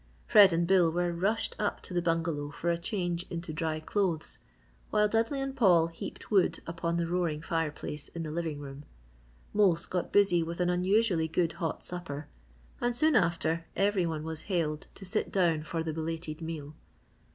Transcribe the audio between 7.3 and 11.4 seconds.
fireplace in the living room. Mose got busy with an unusually